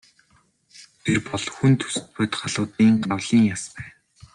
Тэр 1.03 1.19
бол 1.27 1.45
хүн 1.55 1.73
төст 1.79 2.03
бодгалиудын 2.13 2.93
гавлын 3.07 3.43
яс 3.55 3.63
байв. 3.73 3.93